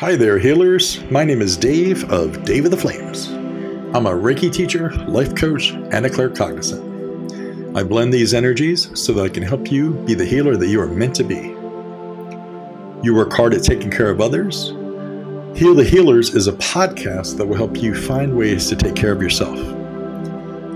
[0.00, 1.02] Hi there, healers.
[1.10, 3.28] My name is Dave of Dave of the Flames.
[3.96, 7.74] I'm a Reiki teacher, life coach, and a claircognizant.
[7.74, 10.82] I blend these energies so that I can help you be the healer that you
[10.82, 11.54] are meant to be.
[13.02, 14.68] You work hard at taking care of others.
[15.58, 19.12] Heal the Healers is a podcast that will help you find ways to take care
[19.12, 19.56] of yourself.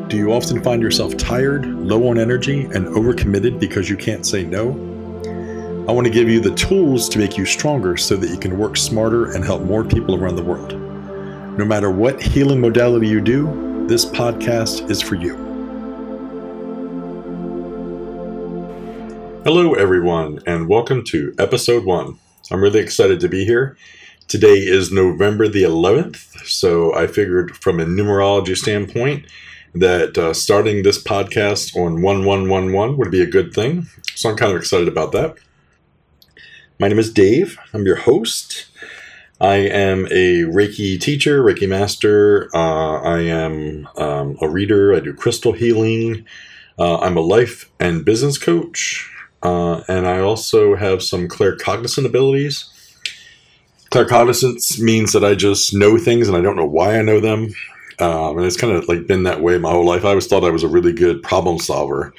[0.09, 4.45] Do you often find yourself tired, low on energy, and overcommitted because you can't say
[4.45, 4.90] no?
[5.91, 8.57] I want to give you the tools to make you stronger so that you can
[8.57, 10.73] work smarter and help more people around the world.
[11.59, 15.35] No matter what healing modality you do, this podcast is for you.
[19.43, 22.21] Hello, everyone, and welcome to episode one.
[22.53, 23.77] I'm really excited to be here.
[24.29, 29.27] Today is November the 11th, so I figured from a numerology standpoint
[29.75, 33.89] that uh, starting this podcast on 1111 would be a good thing.
[34.15, 35.37] So I'm kind of excited about that.
[36.81, 37.59] My name is Dave.
[37.75, 38.65] I'm your host.
[39.39, 42.49] I am a Reiki teacher, Reiki master.
[42.55, 44.95] Uh, I am um, a reader.
[44.95, 46.25] I do crystal healing.
[46.79, 49.13] Uh, I'm a life and business coach.
[49.43, 52.71] Uh, and I also have some claircognizant abilities.
[53.91, 57.51] Claircognizance means that I just know things and I don't know why I know them.
[57.99, 60.07] Um, and it's kind of like been that way my whole life.
[60.07, 62.15] I always thought I was a really good problem solver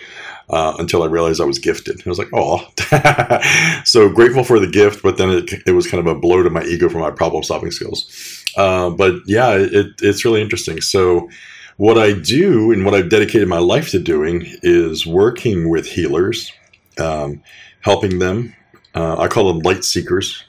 [0.51, 2.01] uh, until I realized I was gifted.
[2.05, 2.67] I was like, oh,
[3.85, 6.49] so grateful for the gift, but then it, it was kind of a blow to
[6.49, 8.43] my ego for my problem solving skills.
[8.57, 10.81] Uh, but yeah, it, it's really interesting.
[10.81, 11.29] So,
[11.77, 16.51] what I do and what I've dedicated my life to doing is working with healers,
[16.99, 17.41] um,
[17.79, 18.53] helping them.
[18.93, 20.43] Uh, I call them light seekers.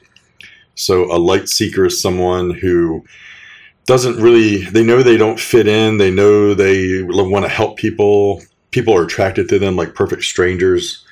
[0.75, 3.05] So, a light seeker is someone who
[3.85, 8.41] doesn't really, they know they don't fit in, they know they want to help people,
[8.73, 11.05] people are attracted to them like perfect strangers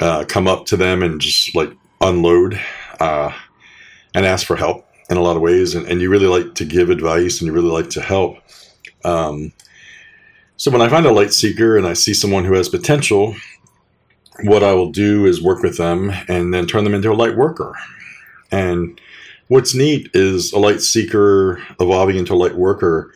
[0.00, 2.60] uh, come up to them and just like unload
[3.00, 3.32] uh,
[4.14, 5.74] and ask for help in a lot of ways.
[5.74, 8.38] And, and, you really like to give advice and you really like to help.
[9.04, 9.52] Um,
[10.56, 13.34] so when i find a light seeker and i see someone who has potential
[14.44, 17.36] what i will do is work with them and then turn them into a light
[17.36, 17.74] worker.
[18.50, 19.00] And
[19.48, 23.12] what's neat is a light seeker evolving into a light worker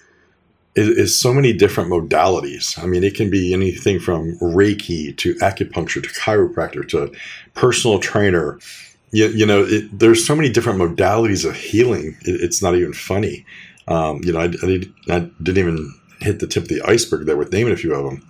[0.74, 2.80] is, so many different modalities.
[2.82, 7.12] I mean, it can be anything from Reiki to acupuncture to chiropractor to
[7.54, 8.58] personal trainer.
[9.10, 12.16] You, you know, it, there's so many different modalities of healing.
[12.22, 13.44] It, it's not even funny.
[13.88, 17.26] Um, you know, I, I, did, I didn't even hit the tip of the iceberg
[17.26, 18.26] there with naming a few of them.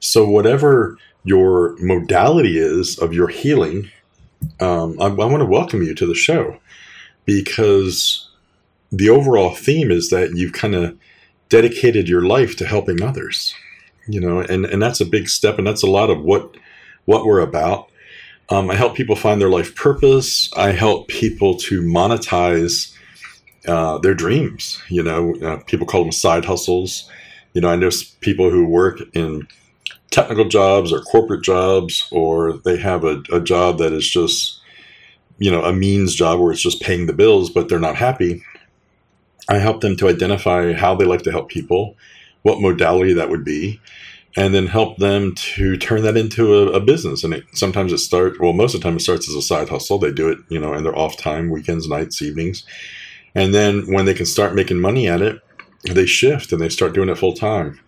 [0.00, 3.90] So, whatever your modality is of your healing,
[4.60, 6.58] um, I, I want to welcome you to the show
[7.24, 8.28] because
[8.92, 10.96] the overall theme is that you've kind of
[11.48, 13.54] dedicated your life to helping others
[14.06, 16.56] you know and and that's a big step and that's a lot of what
[17.04, 17.88] what we're about.
[18.50, 20.50] Um, i help people find their life purpose.
[20.56, 22.94] I help people to monetize
[23.66, 27.10] uh, their dreams you know uh, people call them side hustles.
[27.54, 27.90] You know i know
[28.20, 29.46] people who work in
[30.10, 34.60] technical jobs or corporate jobs or they have a, a job that is just
[35.38, 38.42] you know a means job where it's just paying the bills but they're not happy
[39.48, 41.96] I help them to identify how they like to help people,
[42.42, 43.80] what modality that would be,
[44.36, 47.24] and then help them to turn that into a, a business.
[47.24, 49.68] And it, sometimes it starts, well, most of the time it starts as a side
[49.68, 49.98] hustle.
[49.98, 52.64] They do it, you know, in their off time, weekends, nights, evenings.
[53.34, 55.40] And then when they can start making money at it,
[55.90, 57.80] they shift and they start doing it full time.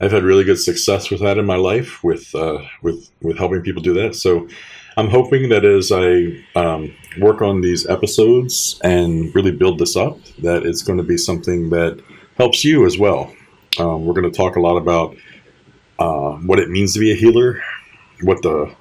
[0.00, 3.62] I've had really good success with that in my life with uh, with with helping
[3.62, 4.14] people do that.
[4.14, 4.48] So
[4.96, 10.18] I'm hoping that as I um, work on these episodes and really build this up,
[10.38, 12.02] that it's going to be something that
[12.36, 13.32] helps you as well.
[13.78, 15.16] Um, we're going to talk a lot about
[15.98, 17.62] uh, what it means to be a healer,
[18.22, 18.74] what the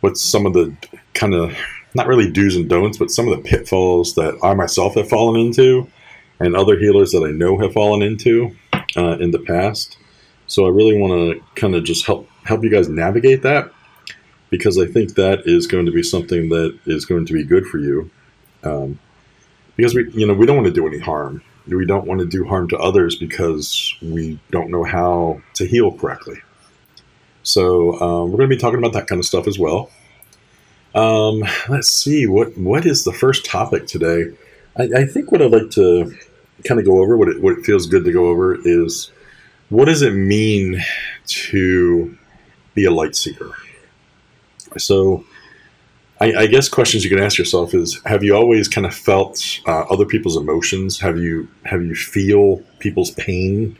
[0.00, 0.76] what's some of the
[1.14, 1.56] kind of
[1.94, 5.40] not really do's and don'ts, but some of the pitfalls that I myself have fallen
[5.40, 5.88] into,
[6.40, 8.54] and other healers that I know have fallen into
[8.96, 9.96] uh, in the past.
[10.48, 13.70] So I really want to kind of just help help you guys navigate that
[14.56, 17.66] because I think that is going to be something that is going to be good
[17.66, 18.08] for you.
[18.62, 19.00] Um,
[19.74, 21.42] because we, you know, we don't want to do any harm.
[21.66, 25.90] We don't want to do harm to others because we don't know how to heal
[25.90, 26.36] correctly.
[27.42, 29.90] So um, we're going to be talking about that kind of stuff as well.
[30.94, 34.36] Um, let's see what what is the first topic today.
[34.76, 36.14] I, I think what I'd like to
[36.62, 39.10] kind of go over, what it, what it feels good to go over, is
[39.68, 40.80] what does it mean
[41.26, 42.16] to
[42.74, 43.50] be a light seeker?
[44.78, 45.24] So,
[46.20, 49.60] I, I, guess questions you can ask yourself is: Have you always kind of felt
[49.66, 51.00] uh, other people's emotions?
[51.00, 53.76] Have you have you feel people's pain?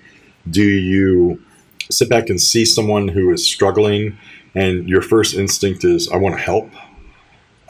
[0.50, 1.42] Do you
[1.90, 4.18] sit back and see someone who is struggling,
[4.54, 6.70] and your first instinct is, "I want to help"?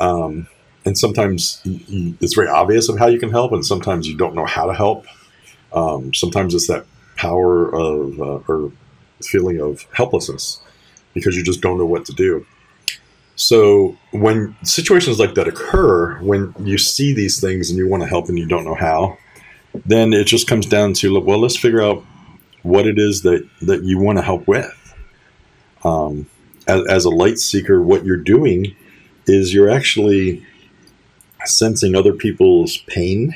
[0.00, 0.48] Um,
[0.84, 4.46] and sometimes it's very obvious of how you can help, and sometimes you don't know
[4.46, 5.06] how to help.
[5.72, 6.86] Um, sometimes it's that
[7.16, 8.72] power of uh, or
[9.22, 10.60] feeling of helplessness
[11.14, 12.46] because you just don't know what to do.
[13.36, 18.08] So when situations like that occur, when you see these things and you want to
[18.08, 19.18] help and you don't know how,
[19.84, 22.04] then it just comes down to well, let's figure out
[22.62, 24.94] what it is that that you want to help with.
[25.82, 26.26] Um,
[26.66, 28.74] as, as a light seeker, what you're doing
[29.26, 30.44] is you're actually
[31.44, 33.34] sensing other people's pain.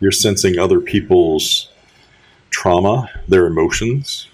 [0.00, 1.70] You're sensing other people's
[2.50, 4.28] trauma, their emotions.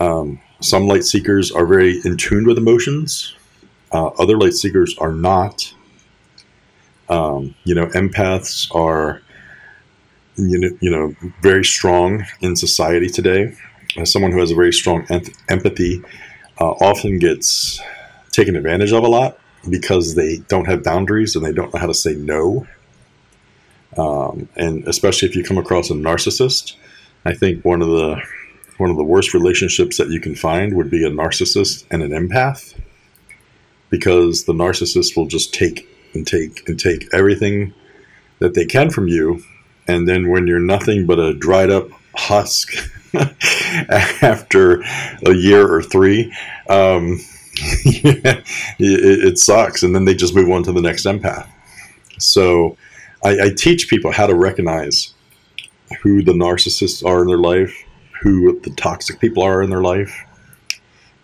[0.00, 3.36] Um, some light seekers are very in tune with emotions.
[3.92, 5.72] Uh, other light seekers are not.
[7.08, 9.22] Um, you know, empaths are,
[10.36, 13.54] you know, you know, very strong in society today.
[13.96, 16.02] As someone who has a very strong em- empathy
[16.60, 17.80] uh, often gets
[18.32, 19.38] taken advantage of a lot
[19.70, 22.66] because they don't have boundaries and they don't know how to say no.
[23.96, 26.76] Um, and especially if you come across a narcissist,
[27.24, 28.20] I think one of the
[28.78, 32.10] one of the worst relationships that you can find would be a narcissist and an
[32.10, 32.78] empath
[33.90, 37.72] because the narcissist will just take and take and take everything
[38.38, 39.42] that they can from you
[39.88, 42.72] and then when you're nothing but a dried up husk
[44.22, 44.82] after
[45.26, 46.32] a year or three
[46.68, 47.18] um,
[47.58, 48.44] it,
[48.78, 51.48] it, sucks and then they just move on to the next empath.
[52.18, 52.76] So
[53.24, 55.14] I, I teach people how to recognize
[56.02, 57.85] who the narcissists are in their life
[58.22, 60.24] who the toxic people are in their life.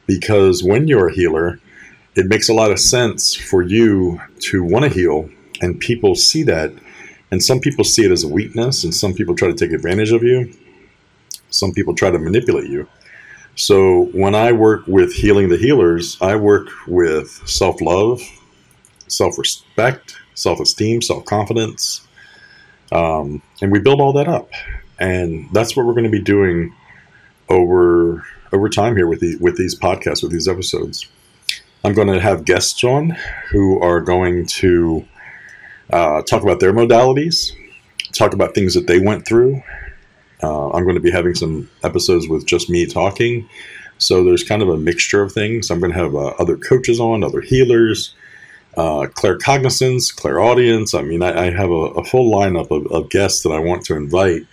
[0.07, 1.59] Because when you're a healer,
[2.15, 5.31] it makes a lot of sense for you to want to heal,
[5.61, 6.73] and people see that.
[7.31, 10.13] And some people see it as a weakness, and some people try to take advantage
[10.13, 10.53] of you.
[11.51, 12.89] Some people try to manipulate you.
[13.55, 18.21] So when I work with healing the healers, I work with self love,
[19.09, 22.07] self respect, self esteem, self confidence,
[22.91, 24.51] um, and we build all that up.
[24.99, 26.75] And that's what we're going to be doing
[27.53, 31.07] over over time here with the with these podcasts with these episodes.
[31.85, 33.11] I'm going to have guests on
[33.51, 35.05] who are going to
[35.91, 37.53] uh, talk about their modalities,
[38.13, 39.63] talk about things that they went through.
[40.43, 43.49] Uh, I'm going to be having some episodes with just me talking.
[43.99, 45.71] So there's kind of a mixture of things.
[45.71, 48.15] I'm going to have uh, other coaches on, other healers,
[48.77, 50.95] uh, claircognizance, clairaudience.
[50.95, 53.85] I mean, I, I have a, a, full lineup of, of guests that I want
[53.87, 54.47] to invite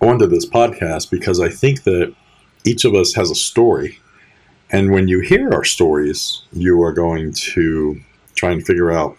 [0.00, 2.14] onto this podcast because I think that
[2.64, 3.98] each of us has a story.
[4.70, 8.00] And when you hear our stories, you are going to
[8.34, 9.16] try and figure out,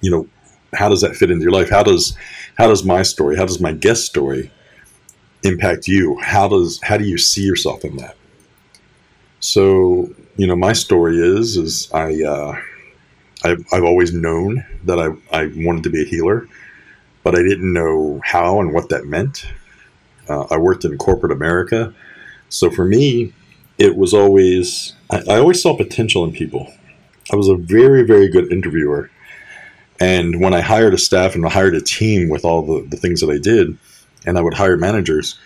[0.00, 0.28] you know,
[0.74, 1.70] how does that fit into your life?
[1.70, 2.16] How does
[2.56, 4.50] how does my story, how does my guest story
[5.42, 6.18] impact you?
[6.20, 8.16] How does how do you see yourself in that?
[9.40, 12.60] So, you know, my story is is I uh,
[13.44, 16.48] I've, I've always known that I, I wanted to be a healer,
[17.22, 19.46] but I didn't know how and what that meant.
[20.28, 21.94] Uh, I worked in corporate America.
[22.48, 23.32] So for me,
[23.78, 26.72] it was always, I, I always saw potential in people.
[27.32, 29.10] I was a very, very good interviewer.
[29.98, 32.96] And when I hired a staff and I hired a team with all the, the
[32.96, 33.76] things that I did,
[34.26, 35.38] and I would hire managers,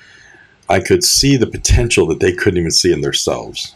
[0.69, 3.75] I could see the potential that they couldn't even see in themselves.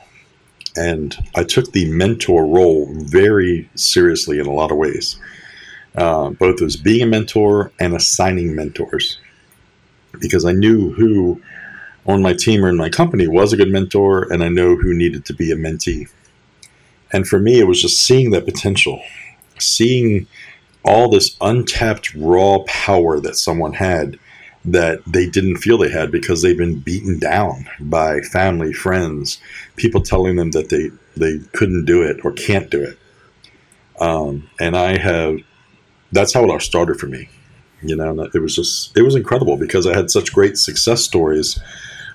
[0.77, 5.17] And I took the mentor role very seriously in a lot of ways,
[5.97, 9.19] uh, both as being a mentor and assigning mentors
[10.21, 11.41] because I knew who
[12.07, 14.95] on my team or in my company was a good mentor and I know who
[14.95, 16.09] needed to be a mentee.
[17.13, 19.03] And for me, it was just seeing that potential,
[19.59, 20.27] seeing
[20.85, 24.19] all this untapped raw power that someone had
[24.67, 29.41] that they didn't feel they had because they've been beaten down by family, friends,
[29.77, 32.99] people telling them that they, they couldn't do it or can't do it.
[34.01, 35.39] Um, and I have,
[36.13, 37.29] that's how it all started for me
[37.85, 41.59] you know it was just it was incredible because i had such great success stories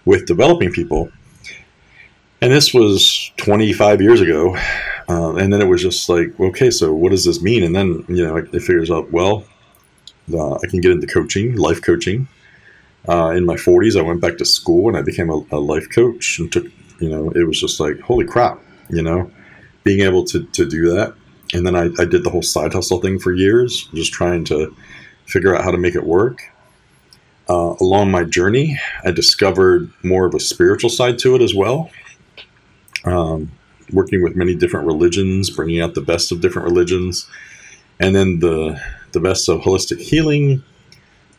[0.05, 1.11] with developing people.
[2.41, 4.55] And this was 25 years ago
[5.09, 7.63] uh, and then it was just like okay so what does this mean?
[7.63, 9.45] And then you know it figures out well
[10.33, 12.27] uh, i can get into coaching life coaching.
[13.07, 15.89] Uh, in my 40s i went back to school and i became a, a life
[15.89, 16.65] coach and took
[16.99, 18.59] you know it was just like holy crap
[18.89, 19.31] you know
[19.83, 21.15] being able to, to do that.
[21.53, 24.75] And then I, I did the whole side hustle thing for years just trying to
[25.29, 26.41] figure out how to make it work.
[27.47, 31.89] Uh, along my journey, I discovered more of a spiritual side to it as well.
[33.05, 33.51] Um,
[33.91, 37.27] working with many different religions, bringing out the best of different religions,
[37.99, 38.79] and then the
[39.11, 40.63] the best of holistic healing.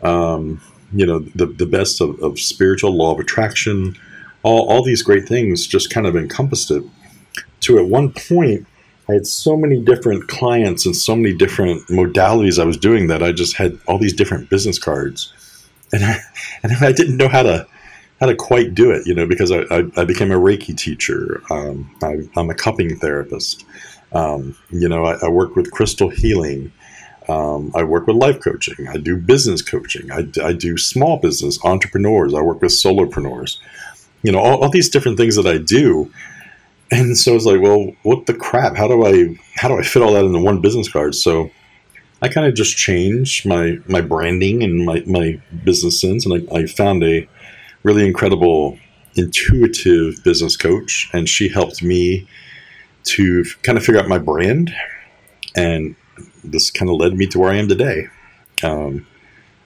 [0.02, 0.60] Um,
[0.92, 3.96] you know, the the best of, of spiritual law of attraction.
[4.42, 6.82] All all these great things just kind of encompassed it.
[7.60, 8.66] To at one point,
[9.10, 13.24] I had so many different clients and so many different modalities I was doing that
[13.24, 15.32] I just had all these different business cards,
[15.92, 16.20] and I,
[16.62, 17.66] and I didn't know how to
[18.20, 21.42] how to quite do it, you know, because I, I, I became a Reiki teacher.
[21.50, 23.64] Um, I, am a cupping therapist.
[24.12, 26.70] Um, you know, I, I, work with crystal healing.
[27.30, 28.88] Um, I work with life coaching.
[28.88, 30.12] I do business coaching.
[30.12, 32.34] I, I do small business entrepreneurs.
[32.34, 33.56] I work with solopreneurs.
[34.22, 36.12] You know, all, all these different things that I do
[36.90, 38.76] and so it's like, well, what the crap?
[38.76, 41.14] How do I how do I fit all that into one business card?
[41.14, 41.50] So
[42.22, 46.56] I kind of just changed my my branding and my, my business sense, and I,
[46.60, 47.28] I found a
[47.82, 48.78] really incredible
[49.14, 52.28] intuitive business coach, and she helped me
[53.02, 54.74] to kind of figure out my brand,
[55.56, 55.96] and
[56.44, 58.06] this kind of led me to where I am today.
[58.62, 59.06] Um,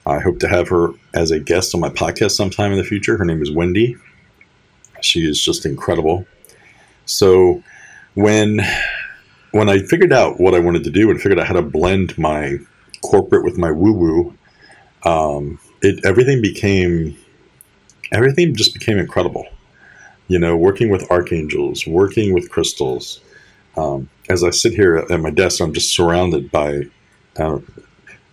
[0.05, 3.17] I hope to have her as a guest on my podcast sometime in the future.
[3.17, 3.97] Her name is Wendy.
[5.01, 6.25] She is just incredible.
[7.05, 7.63] So
[8.15, 8.59] when
[9.51, 12.17] when I figured out what I wanted to do and figured out how to blend
[12.17, 12.57] my
[13.01, 14.33] corporate with my woo woo,
[15.03, 17.17] um, it everything became
[18.11, 19.47] everything just became incredible.
[20.27, 23.21] You know, working with archangels, working with crystals.
[23.77, 26.83] Um, as I sit here at my desk, I'm just surrounded by.
[27.37, 27.59] Uh,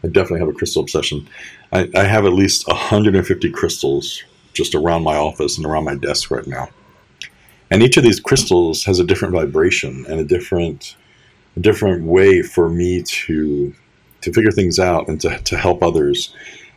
[0.05, 1.29] I definitely have a crystal obsession.
[1.73, 6.31] I, I have at least 150 crystals just around my office and around my desk
[6.31, 6.69] right now
[7.73, 10.97] and each of these crystals has a different vibration and a different
[11.57, 13.75] a different way for me to
[14.21, 16.35] to figure things out and to, to help others.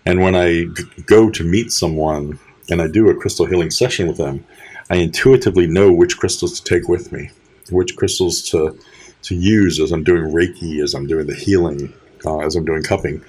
[0.07, 0.65] And when I
[1.05, 2.39] go to meet someone
[2.71, 4.43] and i do a crystal healing session with them
[4.89, 7.29] i intuitively know which crystals to take with me
[7.69, 8.75] which crystals to
[9.21, 11.93] to use as i'm doing reiki as i'm doing the healing
[12.25, 13.23] uh, as i'm doing cupping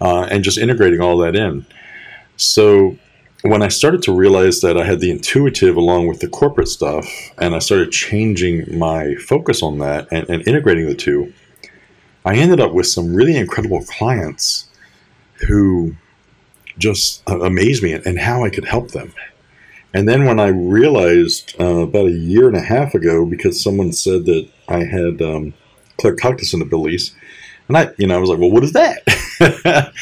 [0.00, 1.66] uh, and just integrating all that in.
[2.36, 2.96] So
[3.42, 7.06] when I started to realize that I had the intuitive along with the corporate stuff,
[7.38, 11.32] and I started changing my focus on that and, and integrating the two,
[12.24, 14.68] I ended up with some really incredible clients
[15.46, 15.94] who
[16.78, 19.12] just amazed me and how I could help them.
[19.94, 23.92] And then when I realized uh, about a year and a half ago, because someone
[23.92, 25.54] said that I had um,
[25.98, 27.14] claircognizant abilities,
[27.68, 29.02] and I, you know, I was like, well, what is that?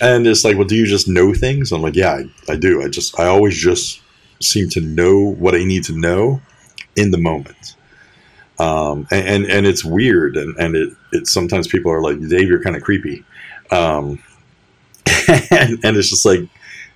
[0.00, 1.72] and it's like, well, do you just know things?
[1.72, 2.82] I'm like, yeah, I, I do.
[2.82, 4.00] I just, I always just
[4.40, 6.40] seem to know what I need to know
[6.96, 7.76] in the moment.
[8.58, 10.36] Um, and, and, and it's weird.
[10.36, 13.24] And, and it, it, sometimes people are like, Dave, you're kind of creepy.
[13.70, 14.22] Um,
[15.28, 16.48] and, and it's just like, it,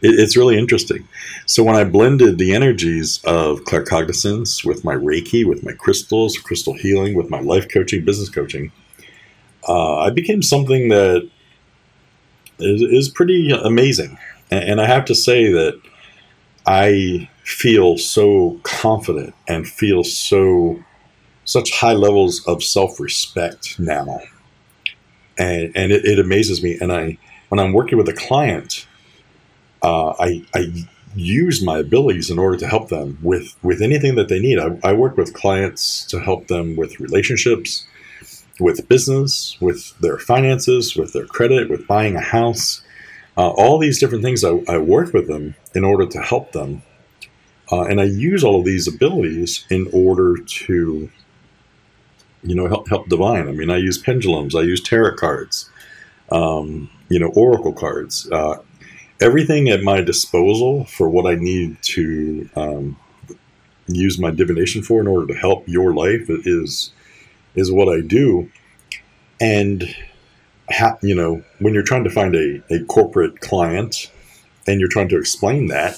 [0.02, 1.06] it's really interesting.
[1.46, 6.74] So when I blended the energies of claircognizance with my Reiki, with my crystals, crystal
[6.74, 8.72] healing, with my life coaching, business coaching,
[9.68, 11.28] uh, I became something that
[12.58, 14.18] is, is pretty amazing.
[14.50, 15.80] And, I have to say that
[16.66, 20.82] I feel so confident and feel so
[21.44, 24.20] such high levels of self-respect now.
[25.38, 26.78] And and it, it, amazes me.
[26.80, 28.86] And i when i'm working with a client
[29.82, 34.28] uh, I, I use my abilities in order to help them with with anything that
[34.28, 34.58] they need.
[34.58, 37.86] I, I work with clients to help them with relationships
[38.58, 42.82] with business, with their finances, with their credit, with buying a house.
[43.36, 46.82] Uh, all these different things, I, I, work with them in order to help them.
[47.70, 51.10] Uh, and I use all of these abilities in order to,
[52.42, 53.48] you know, help, help divine.
[53.48, 55.68] I mean, I use pendulums, I use tarot cards,
[56.32, 58.30] um, you know, oracle cards.
[58.30, 58.62] Uh,
[59.20, 62.96] everything at my disposal for what I need to um,
[63.86, 66.92] use my divination for in order to help your life is
[67.56, 68.50] is what I do.
[69.40, 69.94] And,
[70.70, 74.10] ha- you know, when you're trying to find a, a corporate client
[74.66, 75.96] and you're trying to explain that,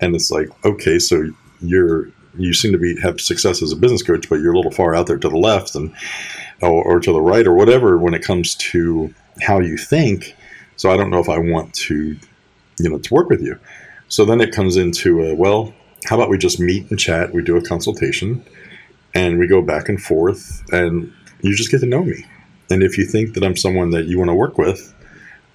[0.00, 1.28] and it's like, okay, so
[1.60, 4.70] you're, you seem to be have success as a business coach, but you're a little
[4.70, 5.94] far out there to the left and,
[6.60, 10.36] or, or to the right or whatever when it comes to how you think.
[10.76, 12.16] So I don't know if I want to,
[12.78, 13.58] you know, to work with you.
[14.08, 17.32] So then it comes into, a, well, how about we just meet and chat?
[17.32, 18.44] We do a consultation
[19.16, 22.22] and we go back and forth and you just get to know me.
[22.70, 24.94] And if you think that i'm someone that you want to work with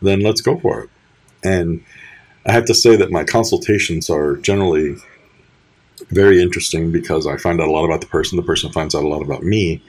[0.02, 0.90] then let's go for it.
[1.44, 1.84] And
[2.48, 4.96] i have to say that my consultations are generally
[6.10, 9.04] very interesting because i find out a lot about the person the person finds out
[9.04, 9.82] a lot about me.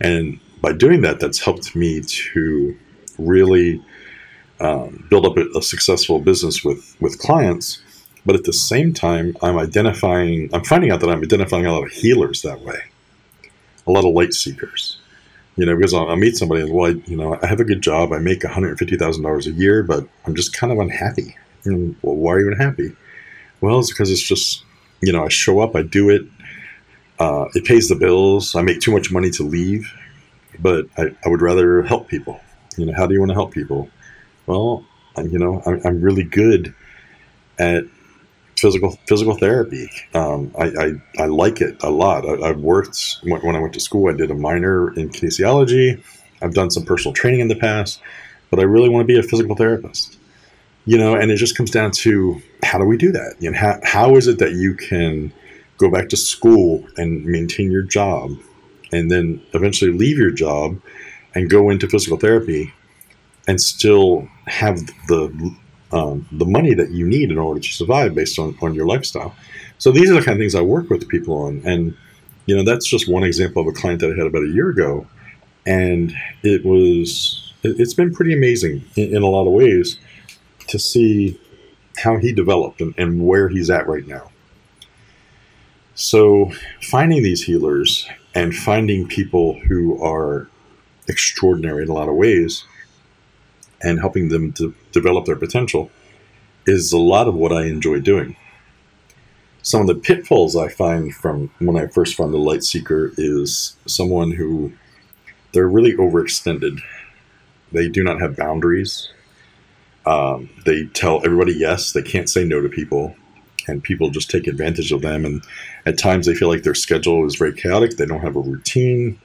[0.00, 2.76] And by doing that that's helped me to
[3.18, 3.82] really
[4.60, 7.82] um, build up a, a successful business with with clients.
[8.24, 11.84] But at the same time i'm identifying i'm finding out that i'm identifying a lot
[11.84, 12.80] of healers that way
[13.88, 14.98] a lot of light seekers.
[15.56, 17.64] You know, because I'll, I'll meet somebody and, well, I, you know, I have a
[17.64, 18.12] good job.
[18.12, 21.36] I make $150,000 a year, but I'm just kind of unhappy.
[21.64, 22.94] And, well, why are you unhappy?
[23.60, 24.62] Well, it's because it's just,
[25.02, 26.22] you know, I show up, I do it,
[27.18, 28.54] uh, it pays the bills.
[28.54, 29.92] I make too much money to leave.
[30.60, 32.40] but I, I would rather help people.
[32.76, 33.90] You know, how do you want to help people?
[34.46, 34.84] Well,
[35.16, 36.74] you know, I'm, I'm really good
[37.58, 37.84] at
[38.60, 39.90] physical physical therapy.
[40.14, 42.24] Um, I, I, I like it a lot.
[42.26, 44.08] I, have worked when I went to school.
[44.08, 46.02] I did a minor in kinesiology.
[46.42, 48.00] I've done some personal training in the past,
[48.50, 50.18] but I really want to be a physical therapist.
[50.84, 53.36] You know, and it just comes down to how do we do that?
[53.40, 55.32] You know, how, how is it that you can
[55.76, 58.32] go back to school and maintain your job,
[58.92, 60.80] and then eventually leave your job
[61.34, 62.72] and go into physical therapy,
[63.46, 65.54] and still have the
[65.92, 69.34] um, the money that you need in order to survive based on, on your lifestyle.
[69.78, 71.62] So these are the kind of things I work with people on.
[71.64, 71.96] And,
[72.46, 74.68] you know, that's just one example of a client that I had about a year
[74.68, 75.06] ago.
[75.66, 79.98] And it was, it, has been pretty amazing in, in, a lot of ways
[80.68, 81.40] to see
[81.98, 84.30] how he developed and, and where he's at right now.
[85.94, 90.48] So finding these healers and finding people who are
[91.08, 92.64] extraordinary in a lot of ways
[93.82, 95.90] and helping them to develop their potential
[96.66, 98.36] is a lot of what I enjoy doing.
[99.62, 103.76] Some of the pitfalls I find from when I first found the light seeker is
[103.86, 104.72] someone who
[105.52, 106.80] they're really overextended.
[107.72, 109.08] They do not have boundaries.
[110.06, 111.92] Um, they tell everybody yes.
[111.92, 113.14] They can't say no to people,
[113.66, 115.24] and people just take advantage of them.
[115.24, 115.42] And
[115.84, 117.96] at times, they feel like their schedule is very chaotic.
[117.96, 119.18] They don't have a routine,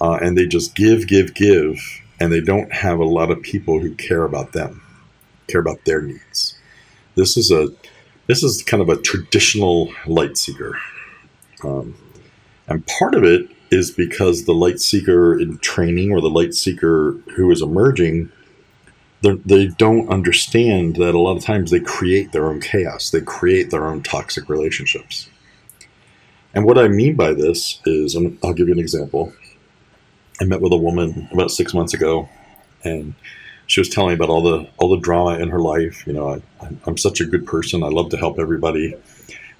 [0.00, 1.80] uh, and they just give, give, give,
[2.20, 4.82] and they don't have a lot of people who care about them,
[5.48, 6.58] care about their needs.
[7.14, 7.68] This is a
[8.26, 10.78] this is kind of a traditional light seeker,
[11.64, 11.96] um,
[12.66, 17.12] and part of it is because the light seeker in training or the light seeker
[17.36, 18.30] who is emerging
[19.22, 23.10] they don't understand that a lot of times they create their own chaos.
[23.10, 25.28] They create their own toxic relationships.
[26.54, 29.30] And what i mean by this is i'll give you an example
[30.40, 32.28] I met with a woman about six months ago,
[32.84, 33.14] and
[33.66, 36.06] she was telling me about all the all the drama in her life.
[36.06, 37.82] You know, I, I'm such a good person.
[37.82, 38.94] I love to help everybody,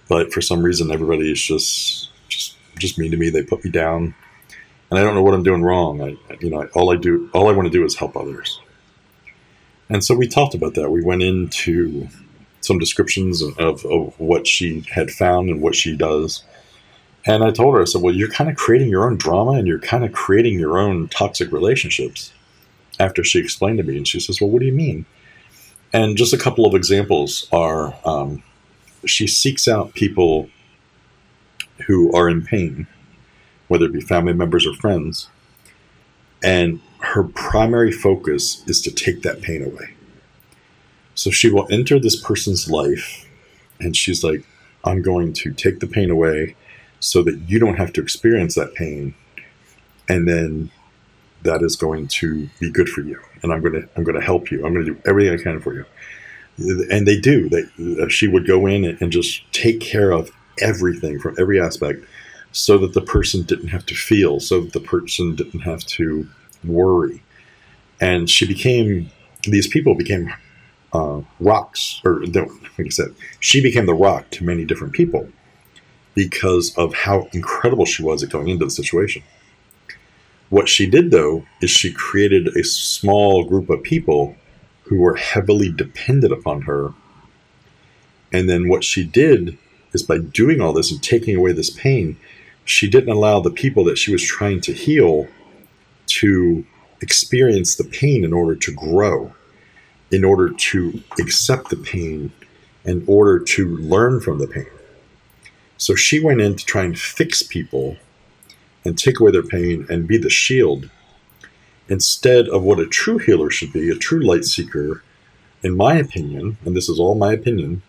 [0.08, 3.30] but for some reason, everybody is just just just mean to me.
[3.30, 4.14] They put me down,
[4.90, 6.02] and I don't know what I'm doing wrong.
[6.02, 8.60] I, you know, all I do, all I want to do is help others.
[9.88, 10.90] And so we talked about that.
[10.90, 12.08] We went into
[12.60, 16.42] some descriptions of, of what she had found and what she does.
[17.26, 19.66] And I told her, I said, well, you're kind of creating your own drama and
[19.66, 22.32] you're kind of creating your own toxic relationships
[23.00, 23.96] after she explained to me.
[23.96, 25.06] And she says, well, what do you mean?
[25.92, 28.42] And just a couple of examples are um,
[29.04, 30.48] she seeks out people
[31.86, 32.86] who are in pain,
[33.68, 35.28] whether it be family members or friends.
[36.44, 39.94] And her primary focus is to take that pain away.
[41.14, 43.26] So she will enter this person's life
[43.80, 44.44] and she's like,
[44.84, 46.54] I'm going to take the pain away
[47.00, 49.14] so that you don't have to experience that pain.
[50.08, 50.70] And then
[51.42, 53.20] that is going to be good for you.
[53.42, 54.64] And i'm going to i'm going to help you.
[54.64, 55.84] I'm going to do everything i can for you.
[56.90, 57.48] And they do.
[57.48, 57.64] They
[58.02, 60.30] uh, she would go in and just take care of
[60.60, 62.04] everything from every aspect
[62.52, 66.26] so that the person didn't have to feel so that the person didn't have to
[66.64, 67.22] worry.
[68.00, 69.10] And she became
[69.42, 70.32] these people became
[70.92, 75.28] uh, rocks or like i said she became the rock to many different people
[76.16, 79.22] because of how incredible she was at going into the situation.
[80.48, 84.34] What she did, though, is she created a small group of people
[84.84, 86.94] who were heavily dependent upon her.
[88.32, 89.58] And then what she did
[89.92, 92.16] is by doing all this and taking away this pain,
[92.64, 95.28] she didn't allow the people that she was trying to heal
[96.06, 96.64] to
[97.02, 99.34] experience the pain in order to grow,
[100.10, 102.32] in order to accept the pain,
[102.84, 104.66] in order to learn from the pain.
[105.78, 107.96] So she went in to try and fix people
[108.84, 110.88] and take away their pain and be the shield
[111.88, 115.02] instead of what a true healer should be, a true light seeker,
[115.62, 117.82] in my opinion, and this is all my opinion,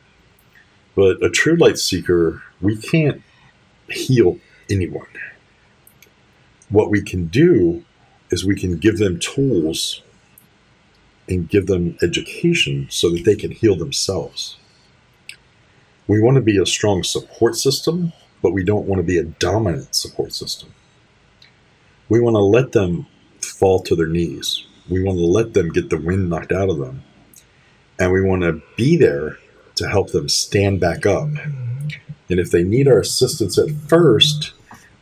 [0.95, 3.21] but a true light seeker, we can't
[3.89, 5.08] heal anyone.
[6.69, 7.84] What we can do
[8.30, 10.02] is we can give them tools
[11.30, 14.58] and give them education so that they can heal themselves.
[16.08, 19.24] We want to be a strong support system, but we don't want to be a
[19.24, 20.74] dominant support system.
[22.08, 23.08] We want to let them
[23.41, 24.65] fall to their knees.
[24.89, 27.04] We want to let them get the wind knocked out of them.
[28.00, 29.38] And we want to be there
[29.76, 31.28] to help them stand back up.
[32.30, 34.54] And if they need our assistance at first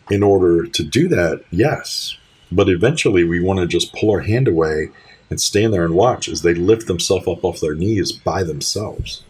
[0.09, 2.17] in order to do that, yes.
[2.51, 4.89] But eventually we want to just pull our hand away
[5.29, 9.23] and stand there and watch as they lift themselves up off their knees by themselves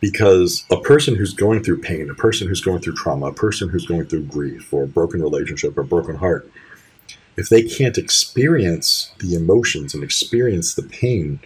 [0.00, 3.68] because a person who's going through pain, a person who's going through trauma, a person
[3.68, 6.50] who's going through grief or a broken relationship or a broken heart,
[7.36, 11.40] if they can't experience the emotions and experience the pain,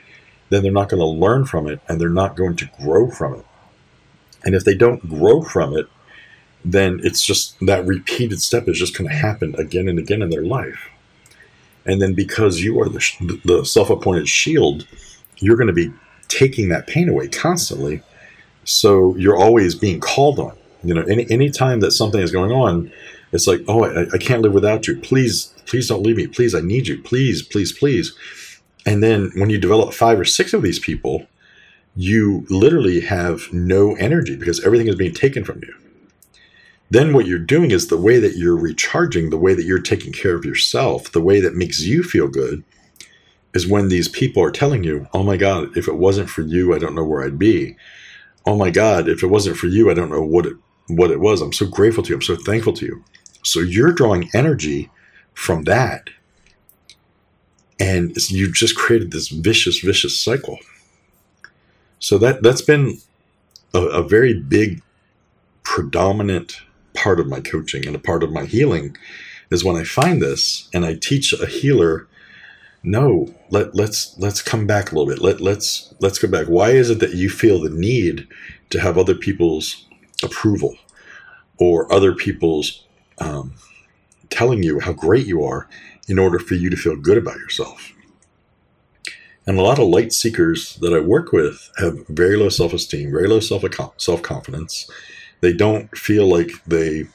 [0.49, 3.35] then they're not going to learn from it and they're not going to grow from
[3.35, 3.47] it.
[4.45, 5.87] And if they don't grow from it,
[6.65, 10.31] then it's just that repeated step is just going to happen again and again in
[10.31, 10.91] their life.
[11.85, 14.87] And then because you are the, the self appointed shield,
[15.39, 15.93] you're going to be
[16.29, 18.03] taking that pain away constantly.
[18.65, 20.57] So you're always being called on.
[20.85, 22.93] You know, any any time that something is going on,
[23.33, 24.97] it's like, oh, I, I can't live without you.
[25.01, 26.27] Please, please don't leave me.
[26.27, 27.01] Please, I need you.
[27.03, 28.17] Please, please, please.
[28.85, 31.27] And then when you develop five or six of these people,
[31.95, 35.75] you literally have no energy because everything is being taken from you.
[36.91, 40.13] Then what you're doing is the way that you're recharging, the way that you're taking
[40.13, 42.65] care of yourself, the way that makes you feel good
[43.55, 46.75] is when these people are telling you, "Oh my god, if it wasn't for you,
[46.75, 47.77] I don't know where I'd be."
[48.47, 50.57] Oh my god, if it wasn't for you, I don't know what it
[50.89, 51.41] what it was.
[51.41, 52.17] I'm so grateful to you.
[52.17, 53.05] I'm so thankful to you.
[53.43, 54.91] So you're drawing energy
[55.35, 56.11] from that.
[57.81, 60.59] And you've just created this vicious, vicious cycle.
[61.99, 62.99] So that that's been
[63.75, 64.83] a, a very big,
[65.63, 66.57] predominant
[66.95, 68.97] part of my coaching and a part of my healing
[69.51, 72.07] is when I find this and I teach a healer,
[72.83, 75.23] no, let let's let's come back a little bit.
[75.23, 76.47] Let let's let's go back.
[76.47, 78.27] Why is it that you feel the need
[78.71, 79.87] to have other people's
[80.23, 80.77] approval
[81.59, 82.85] or other people's
[83.19, 83.55] um,
[84.31, 85.69] telling you how great you are
[86.09, 87.93] in order for you to feel good about yourself?
[89.47, 93.11] And a lot of light seekers that I work with have very low self esteem,
[93.11, 93.65] very low self
[93.97, 94.89] self confidence.
[95.41, 97.07] They don't feel like they,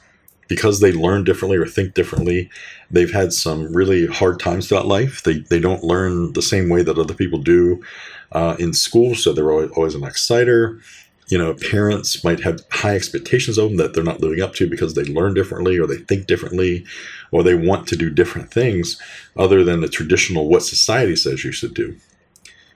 [0.47, 2.49] because they learn differently or think differently,
[2.89, 5.23] they've had some really hard times throughout life.
[5.23, 7.83] They, they don't learn the same way that other people do
[8.31, 10.79] uh, in school, so they're always, always an exciter.
[11.27, 14.69] You know, parents might have high expectations of them that they're not living up to
[14.69, 16.85] because they learn differently or they think differently
[17.31, 19.01] or they want to do different things
[19.35, 21.97] other than the traditional what society says you should do.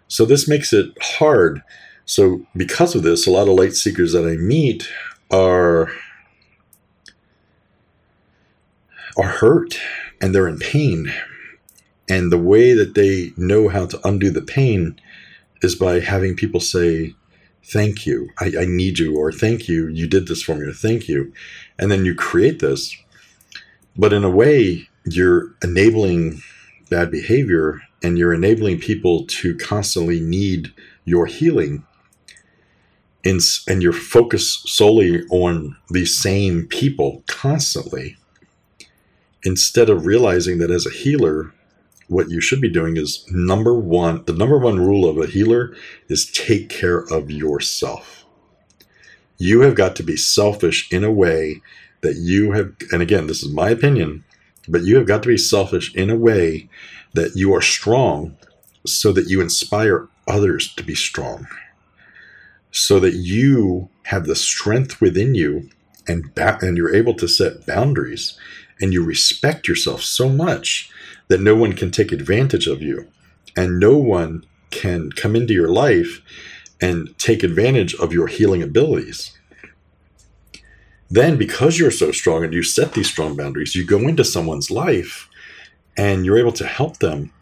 [0.10, 1.64] So this makes it hard.
[2.04, 4.90] So because of this, a lot of light seekers that I meet
[5.32, 5.90] are
[9.18, 9.80] are hurt
[10.22, 11.12] and they're in pain.
[12.10, 15.00] And the way that they know how to undo the pain
[15.62, 17.16] is by having people say,
[17.64, 20.74] Thank you, I, I need you, or thank you, you did this for me, or
[20.74, 21.32] thank you.
[21.78, 22.96] And then you create this.
[23.96, 26.42] But in a way, you're enabling
[26.90, 30.74] bad behavior and you're enabling people to constantly need
[31.06, 31.86] your healing
[33.24, 38.18] in, and you're focused solely on these same people constantly
[39.44, 41.54] instead of realizing that as a healer
[42.08, 45.74] what you should be doing is number one the number one rule of a healer
[46.10, 48.26] is take care of yourself.
[49.38, 51.62] You have got to be selfish in a way
[52.02, 54.24] that you have and again this is my opinion
[54.68, 56.70] but you have got to be selfish in a way
[57.14, 58.36] that you are strong
[58.86, 61.48] so that you inspire others to be strong,
[62.72, 65.70] so that you have the strength within you
[66.08, 68.40] and, ba- and you're able to set boundaries
[68.82, 70.90] and you respect yourself so much
[71.28, 73.08] that no one can take advantage of you
[73.56, 76.22] and no one can come into your life
[76.82, 79.38] and take advantage of your healing abilities.
[81.10, 84.72] Then, because you're so strong and you set these strong boundaries, you go into someone's
[84.72, 85.30] life
[85.98, 87.34] and you're able to help them.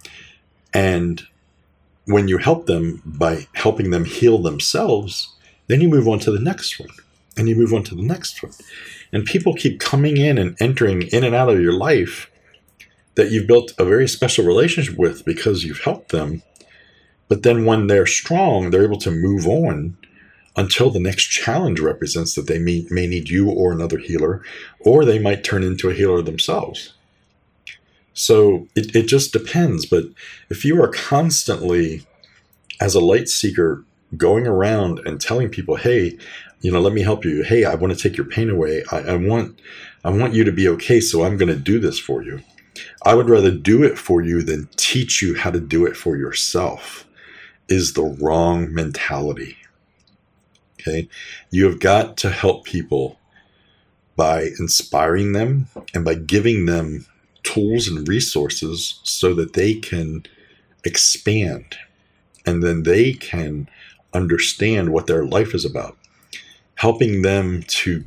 [0.73, 1.21] And
[2.05, 5.35] when you help them by helping them heal themselves,
[5.67, 6.89] then you move on to the next one
[7.37, 8.51] and you move on to the next one.
[9.11, 12.29] And people keep coming in and entering in and out of your life
[13.15, 16.43] that you've built a very special relationship with because you've helped them.
[17.27, 19.97] But then when they're strong, they're able to move on
[20.55, 24.43] until the next challenge represents that they may, may need you or another healer,
[24.79, 26.93] or they might turn into a healer themselves.
[28.13, 29.85] So it, it just depends.
[29.85, 30.05] But
[30.49, 32.05] if you are constantly,
[32.81, 33.85] as a light seeker,
[34.17, 36.17] going around and telling people, hey,
[36.61, 37.43] you know, let me help you.
[37.43, 38.83] Hey, I want to take your pain away.
[38.91, 39.59] I, I want
[40.03, 42.41] I want you to be okay, so I'm going to do this for you.
[43.05, 46.15] I would rather do it for you than teach you how to do it for
[46.15, 47.05] yourself
[47.67, 49.57] is the wrong mentality.
[50.79, 51.09] Okay?
[51.51, 53.19] You have got to help people
[54.15, 57.05] by inspiring them and by giving them
[57.43, 60.25] tools and resources so that they can
[60.83, 61.77] expand
[62.45, 63.69] and then they can
[64.13, 65.97] understand what their life is about.
[66.75, 68.05] Helping them to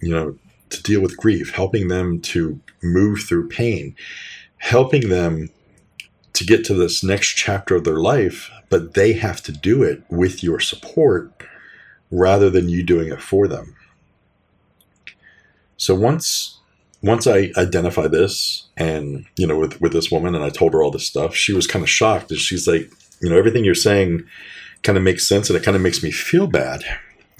[0.00, 0.36] you know
[0.70, 3.94] to deal with grief helping them to move through pain
[4.58, 5.48] helping them
[6.32, 10.02] to get to this next chapter of their life but they have to do it
[10.10, 11.44] with your support
[12.10, 13.76] rather than you doing it for them.
[15.76, 16.58] So once
[17.02, 20.82] once I identify this and, you know, with, with this woman and I told her
[20.82, 23.74] all this stuff, she was kind of shocked and she's like, you know, everything you're
[23.74, 24.24] saying
[24.84, 26.84] kind of makes sense and it kind of makes me feel bad.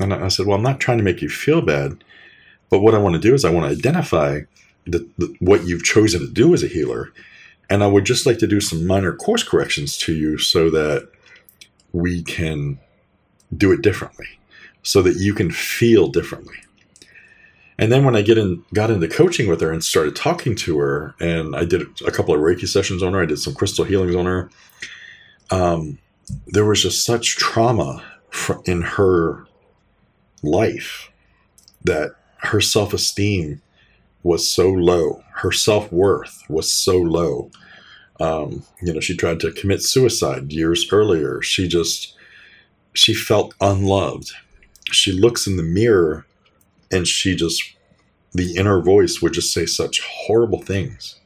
[0.01, 2.03] And I said, well, I'm not trying to make you feel bad,
[2.69, 4.41] but what I want to do is I want to identify
[4.87, 7.13] the, the, what you've chosen to do as a healer.
[7.71, 11.09] And I would just like to do some minor course corrections to you so that
[11.93, 12.81] we can
[13.57, 14.27] do it differently,
[14.83, 16.57] so that you can feel differently.
[17.79, 20.79] And then when I get in, got into coaching with her and started talking to
[20.79, 23.85] her, and I did a couple of Reiki sessions on her, I did some crystal
[23.85, 24.51] healings on her.
[25.51, 25.99] Um,
[26.47, 28.03] there was just such trauma
[28.65, 29.47] in her
[30.43, 31.11] life
[31.83, 33.61] that her self esteem
[34.23, 37.51] was so low, her self worth was so low.
[38.21, 41.43] Um, you know, she tried to commit suicide years earlier.
[41.43, 42.15] She just,
[42.93, 44.31] she felt unloved.
[44.93, 46.27] She looks in the mirror
[46.91, 47.75] and she just
[48.33, 51.21] the inner voice would just say such horrible things.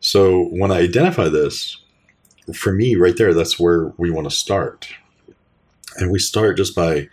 [0.00, 1.78] So when I identify this,
[2.54, 4.88] for me, right there, that's where we want to start.
[5.96, 7.08] And we start just by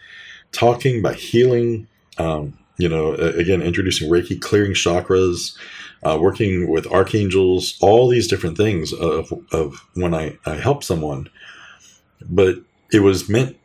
[0.51, 5.57] talking, by healing, um, you know, again, introducing Reiki, clearing chakras,
[6.03, 11.29] uh, working with archangels, all these different things of, of when I, I help someone.
[12.21, 12.57] But
[12.91, 13.57] it was meant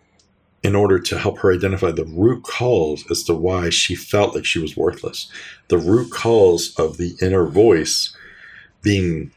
[0.63, 4.45] in order to help her identify the root cause as to why she felt like
[4.45, 5.31] she was worthless.
[5.69, 8.17] The root cause of the inner voice
[8.83, 9.31] being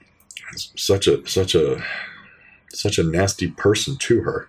[0.55, 1.83] such a such a
[2.73, 4.47] such a nasty person to her.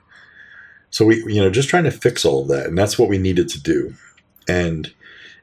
[0.90, 3.18] So we you know just trying to fix all of that and that's what we
[3.18, 3.94] needed to do.
[4.48, 4.92] And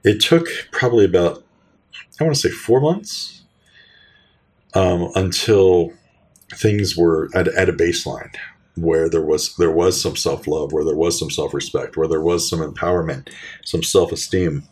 [0.04, 1.44] it took probably about
[2.20, 3.44] I want to say 4 months
[4.74, 5.94] um, until
[6.54, 8.36] things were at, at a baseline
[8.76, 12.08] where there was there was some self love, where there was some self respect, where
[12.08, 13.30] there was some empowerment,
[13.66, 14.64] some self esteem,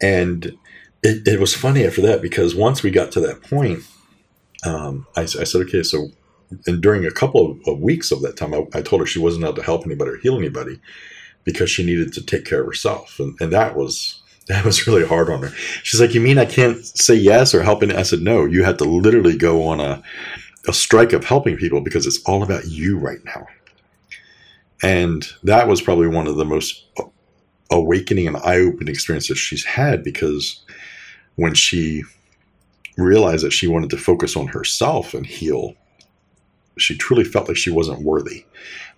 [0.00, 0.56] and
[1.02, 3.80] it, it, was funny after that because once we got to that point,
[4.64, 6.08] um, I, I, said, okay, so
[6.66, 9.18] and during a couple of, of weeks of that time, I, I, told her she
[9.18, 10.80] wasn't allowed to help anybody or heal anybody
[11.44, 15.06] because she needed to take care of herself, and, and that was that was really
[15.06, 15.50] hard on her.
[15.82, 18.64] She's like, "You mean I can't say yes or help?" And I said, "No, you
[18.64, 20.02] had to literally go on a
[20.68, 23.46] a strike of helping people because it's all about you right now.
[24.82, 26.86] And that was probably one of the most
[27.70, 30.62] awakening and eye opening experiences she's had because
[31.36, 32.04] when she
[32.96, 35.74] realized that she wanted to focus on herself and heal,
[36.80, 38.44] she truly felt like she wasn't worthy.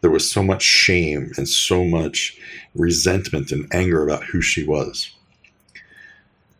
[0.01, 2.39] There was so much shame and so much
[2.75, 5.11] resentment and anger about who she was.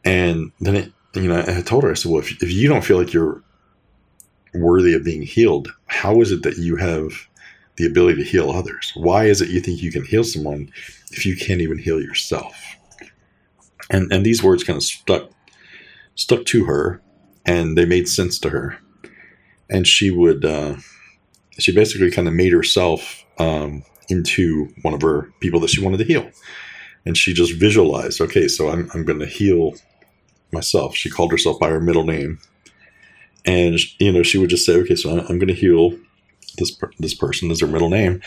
[0.05, 2.85] And then it, you know, I told her, I said, well, if, if you don't
[2.85, 3.43] feel like you're
[4.55, 7.27] worthy of being healed, how is it that you have
[7.77, 8.93] the ability to heal others?
[8.95, 10.71] Why is it you think you can heal someone
[11.13, 12.55] if you can't even heal yourself?
[13.91, 15.31] And and these words kind of stuck
[16.15, 17.01] stuck to her,
[17.45, 18.79] and they made sense to her.
[19.69, 20.77] And she would uh,
[21.63, 25.99] she basically kind of made herself um, into one of her people that she wanted
[25.99, 26.31] to heal.
[27.07, 29.75] And she just visualized, okay, so I'm, I'm going to heal
[30.53, 30.95] myself.
[30.95, 32.39] She called herself by her middle name.
[33.47, 35.99] And you know she would just say okay so i'm going to heal
[36.59, 38.21] this this person as her middle name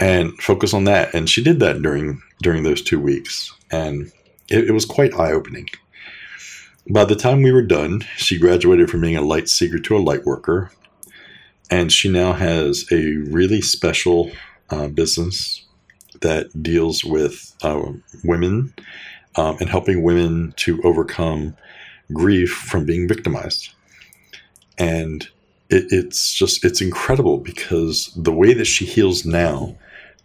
[0.00, 1.14] and focus on that.
[1.14, 3.52] And she did that during during those two weeks.
[3.70, 4.12] And
[4.48, 5.68] it, it was quite eye-opening.
[6.90, 9.98] By the time we were done she graduated from being a light seeker to a
[9.98, 10.70] light worker
[11.70, 14.30] and she now has a really special
[14.70, 15.64] uh, business
[16.20, 17.92] that deals with uh,
[18.24, 18.72] women
[19.36, 21.56] um, and helping women to overcome
[22.12, 23.70] grief from being victimized.
[24.78, 25.28] And
[25.70, 29.76] it, it's just it's incredible because the way that she heals now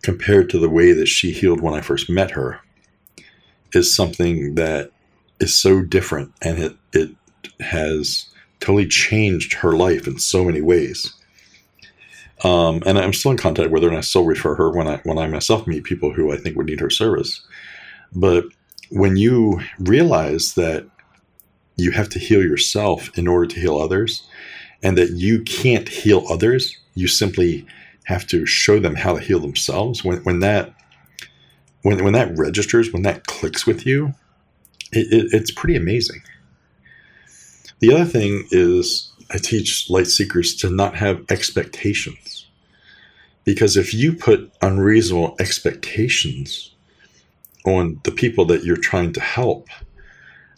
[0.02, 2.60] compared to the way that she healed when i first met her
[3.74, 4.92] is something that
[5.40, 7.12] is so different and it, it
[7.60, 8.28] has
[8.60, 11.14] totally changed her life in so many ways
[12.44, 14.98] um, and I'm still in contact with her, and I still refer her when I
[15.04, 17.42] when I myself meet people who I think would need her service.
[18.14, 18.46] But
[18.90, 20.86] when you realize that
[21.76, 24.28] you have to heal yourself in order to heal others,
[24.84, 26.78] and that you can't heal others.
[26.94, 27.66] You simply
[28.06, 30.04] have to show them how to heal themselves.
[30.04, 30.74] When, when that
[31.82, 34.14] when, when that registers, when that clicks with you,
[34.92, 36.22] it, it, it's pretty amazing.
[37.80, 42.33] The other thing is I teach light seekers to not have expectations.
[43.46, 46.74] Because if you put unreasonable expectations
[47.66, 49.68] on the people that you're trying to help,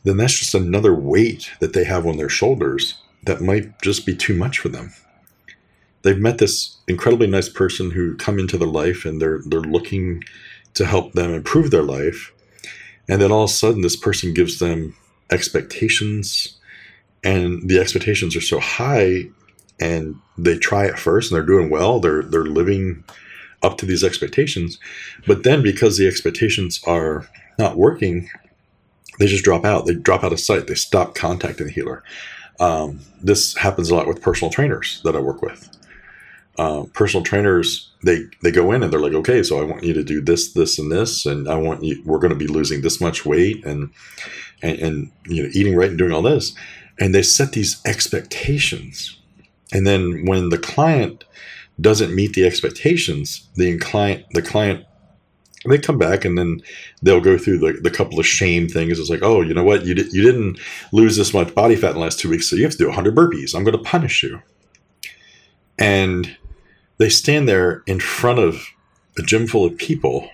[0.03, 2.95] then that's just another weight that they have on their shoulders
[3.25, 4.93] that might just be too much for them.
[6.03, 10.23] They've met this incredibly nice person who come into their life and they're they're looking
[10.75, 12.31] to help them improve their life.
[13.09, 14.95] And then all of a sudden this person gives them
[15.31, 16.57] expectations
[17.23, 19.29] and the expectations are so high
[19.79, 23.03] and they try it first and they're doing well they're they're living
[23.63, 24.79] up to these expectations
[25.25, 28.29] but then because the expectations are not working
[29.19, 29.85] they just drop out.
[29.85, 30.67] They drop out of sight.
[30.67, 32.03] They stop contacting the healer.
[32.59, 35.69] Um, this happens a lot with personal trainers that i work with.
[36.57, 39.91] Uh, personal trainers they they go in and they're like okay so i want you
[39.91, 42.79] to do this this and this and i want you we're going to be losing
[42.79, 43.91] this much weight and,
[44.61, 46.55] and and you know eating right and doing all this.
[46.97, 49.17] And they set these expectations
[49.75, 51.25] and then when the client
[51.81, 54.85] doesn't meet the expectations the client the client
[55.67, 56.61] they come back and then
[57.01, 58.99] they'll go through the, the couple of shame things.
[58.99, 59.83] It's like, oh, you know what?
[59.83, 60.59] You, di- you didn't
[60.91, 62.85] lose this much body fat in the last two weeks, so you have to do
[62.85, 63.55] 100 burpees.
[63.55, 64.41] I'm going to punish you.
[65.79, 66.37] And
[66.97, 68.67] they stand there in front of
[69.17, 70.29] a gym full of people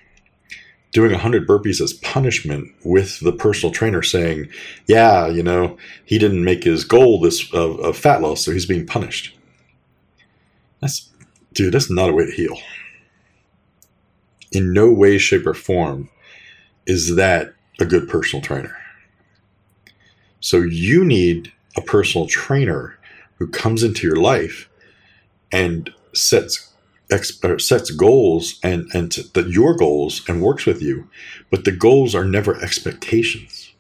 [0.92, 4.50] doing 100 burpees as punishment with the personal trainer saying,
[4.88, 8.66] yeah, you know, he didn't make his goal this of, of fat loss, so he's
[8.66, 9.36] being punished.
[10.82, 11.10] That's,
[11.54, 12.58] dude, that's not a way to heal.
[14.52, 16.10] In no way, shape, or form
[16.86, 18.76] is that a good personal trainer.
[20.42, 22.98] So you need a personal trainer
[23.38, 24.70] who comes into your life
[25.52, 26.71] and sets
[27.12, 31.08] ex, sets goals and and that your goals and works with you,
[31.50, 33.74] but the goals are never expectations.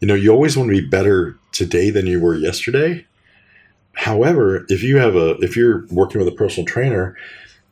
[0.00, 3.06] You know, you always want to be better today than you were yesterday.
[3.94, 7.16] However, if you have a if you're working with a personal trainer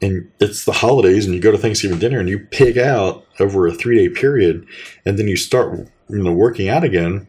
[0.01, 3.67] and it's the holidays and you go to Thanksgiving dinner and you pig out over
[3.67, 4.67] a three day period
[5.05, 7.27] and then you start you know working out again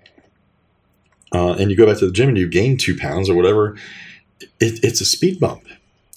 [1.32, 3.76] uh, and you go back to the gym and you gain two pounds or whatever,
[4.60, 5.64] it, it's a speed bump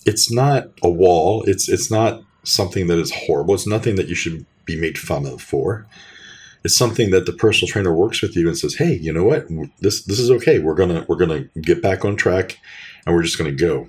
[0.06, 1.42] it's not a wall.
[1.46, 3.54] It's it's not something that is horrible.
[3.54, 5.86] It's nothing that you should be made fun of for.
[6.64, 9.46] It's something that the personal trainer works with you and says, "Hey, you know what?
[9.80, 10.58] This this is okay.
[10.58, 12.58] We're gonna we're gonna get back on track,
[13.04, 13.88] and we're just gonna go."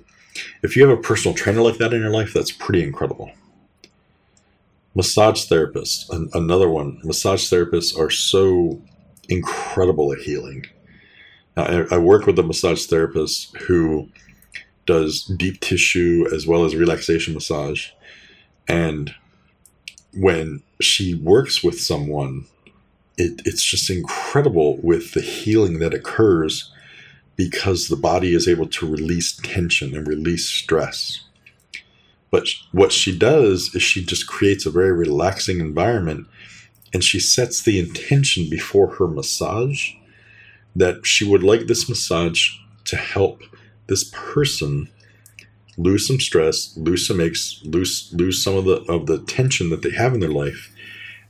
[0.62, 3.30] If you have a personal trainer like that in your life, that's pretty incredible.
[4.96, 7.00] Massage therapists, an, another one.
[7.04, 8.80] Massage therapists are so
[9.28, 10.66] incredible at healing.
[11.56, 14.08] I, I work with a massage therapist who
[14.86, 17.90] does deep tissue as well as relaxation massage.
[18.68, 19.14] And
[20.12, 22.46] when she works with someone,
[23.16, 26.72] it, it's just incredible with the healing that occurs
[27.36, 31.20] because the body is able to release tension and release stress.
[32.30, 36.26] But what she does is she just creates a very relaxing environment
[36.92, 39.92] and she sets the intention before her massage
[40.76, 42.50] that she would like this massage
[42.86, 43.42] to help
[43.86, 44.88] this person
[45.76, 49.82] lose some stress, lose some aches, lose lose some of the of the tension that
[49.82, 50.72] they have in their life.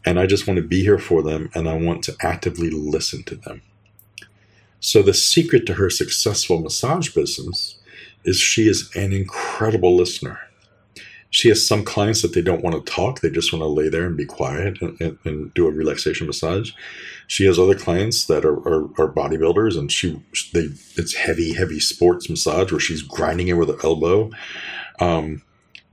[0.04, 3.22] And I just want to be here for them and I want to actively listen
[3.24, 3.62] to them.
[4.80, 7.76] So the secret to her successful massage business
[8.22, 10.40] is she is an incredible listener.
[11.34, 13.88] She has some clients that they don't want to talk; they just want to lay
[13.88, 16.70] there and be quiet and, and, and do a relaxation massage.
[17.26, 21.80] She has other clients that are, are, are, bodybuilders, and she they it's heavy, heavy
[21.80, 24.30] sports massage where she's grinding it with her elbow.
[25.00, 25.42] Um,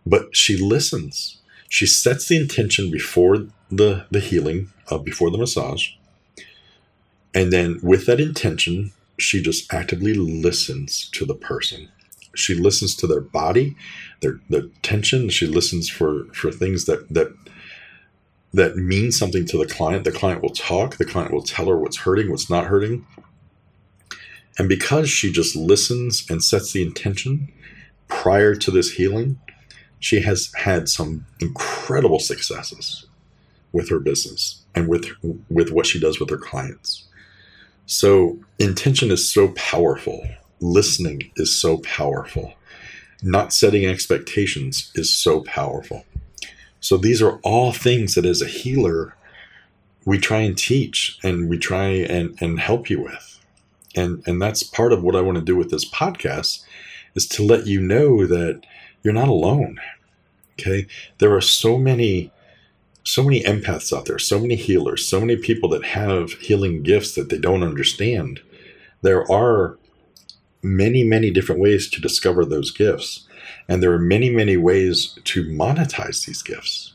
[0.05, 1.39] but she listens.
[1.69, 5.89] She sets the intention before the the healing, uh, before the massage,
[7.33, 11.89] and then with that intention, she just actively listens to the person.
[12.35, 13.75] She listens to their body
[14.21, 15.29] their their tension.
[15.29, 17.33] She listens for for things that that
[18.53, 20.03] that mean something to the client.
[20.03, 20.97] The client will talk.
[20.97, 23.05] The client will tell her what's hurting, what's not hurting.
[24.57, 27.51] And because she just listens and sets the intention
[28.07, 29.39] prior to this healing,
[29.99, 33.05] she has had some incredible successes
[33.71, 35.09] with her business and with
[35.49, 37.07] with what she does with her clients.
[37.85, 40.27] So intention is so powerful.
[40.61, 42.53] Listening is so powerful
[43.21, 46.05] not setting expectations is so powerful.
[46.79, 49.15] So these are all things that as a healer,
[50.05, 53.39] we try and teach and we try and, and help you with.
[53.95, 56.63] And and that's part of what I want to do with this podcast
[57.13, 58.61] is to let you know that
[59.03, 59.79] you're not alone.
[60.53, 60.87] Okay?
[61.17, 62.31] There are so many
[63.03, 67.15] so many empaths out there, so many healers, so many people that have healing gifts
[67.15, 68.39] that they don't understand.
[69.01, 69.77] There are
[70.61, 73.27] many, many different ways to discover those gifts.
[73.67, 76.93] And there are many, many ways to monetize these gifts.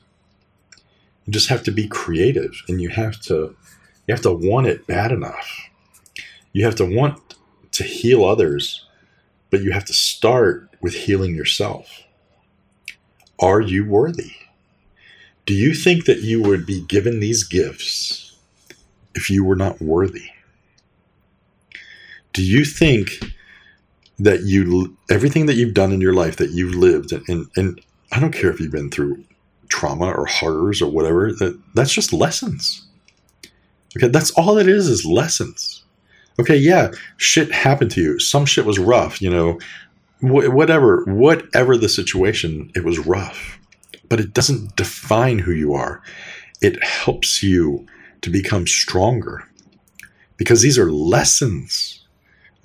[1.25, 3.57] You just have to be creative and you have to
[4.07, 5.69] you have to want it bad enough.
[6.53, 7.35] You have to want
[7.73, 8.87] to heal others,
[9.51, 12.05] but you have to start with healing yourself.
[13.41, 14.33] Are you worthy?
[15.45, 18.37] Do you think that you would be given these gifts
[19.17, 20.31] if you were not worthy?
[22.37, 23.35] do you think
[24.19, 27.81] that you everything that you've done in your life that you've lived and and
[28.13, 29.23] I don't care if you've been through
[29.69, 32.87] trauma or horrors or whatever that that's just lessons.
[33.97, 35.85] Okay, that's all it is is lessons.
[36.39, 38.19] Okay, yeah, shit happened to you.
[38.19, 39.59] Some shit was rough, you know,
[40.21, 43.59] wh- whatever, whatever the situation, it was rough.
[44.09, 46.03] But it doesn't define who you are.
[46.61, 47.87] It helps you
[48.21, 49.49] to become stronger
[50.37, 52.05] because these are lessons.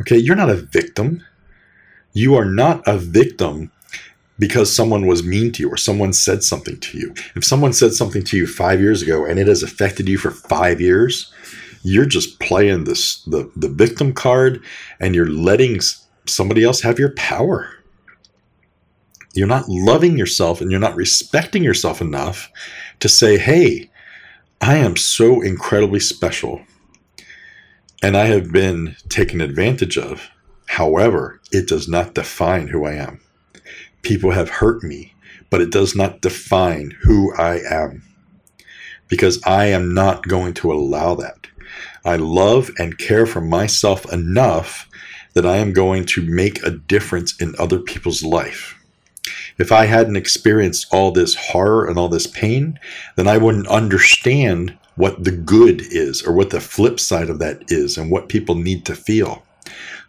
[0.01, 1.23] Okay, you're not a victim.
[2.13, 3.71] You are not a victim
[4.39, 7.13] because someone was mean to you or someone said something to you.
[7.35, 10.31] If someone said something to you five years ago and it has affected you for
[10.31, 11.31] five years,
[11.83, 14.63] you're just playing this the, the victim card
[14.99, 15.79] and you're letting
[16.25, 17.69] somebody else have your power.
[19.33, 22.51] You're not loving yourself and you're not respecting yourself enough
[22.99, 23.89] to say, hey,
[24.59, 26.61] I am so incredibly special
[28.01, 30.29] and I have been taken advantage of.
[30.71, 33.19] However, it does not define who I am.
[34.03, 35.13] People have hurt me,
[35.49, 38.03] but it does not define who I am
[39.09, 41.47] because I am not going to allow that.
[42.05, 44.87] I love and care for myself enough
[45.33, 48.79] that I am going to make a difference in other people's life.
[49.57, 52.79] If I hadn't experienced all this horror and all this pain,
[53.17, 57.69] then I wouldn't understand what the good is or what the flip side of that
[57.69, 59.43] is and what people need to feel.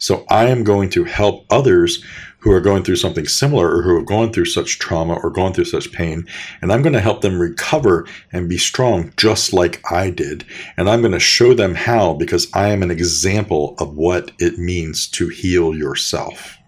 [0.03, 2.03] So I am going to help others
[2.41, 5.55] who are going through something similar or who have gone through such trauma or gone
[5.55, 6.27] through such pain.
[6.61, 10.45] And I'm going to help them recover and be strong just like I did.
[10.77, 14.59] And I'm going to show them how because I am an example of what it
[14.59, 16.59] means to heal yourself.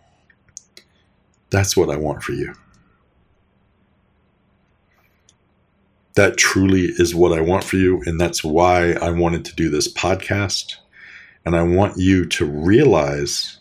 [1.51, 2.55] That's what I want for you.
[6.15, 8.01] That truly is what I want for you.
[8.07, 10.77] And that's why I wanted to do this podcast.
[11.45, 13.59] And I want you to realize